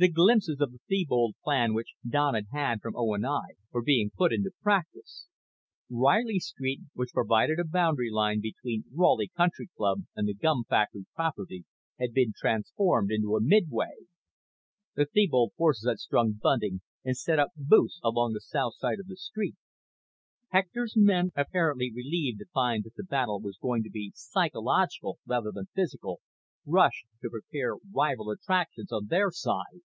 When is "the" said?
0.00-0.08, 0.72-0.78, 10.26-10.32, 14.94-15.04, 18.32-18.40, 19.06-19.16, 22.96-23.04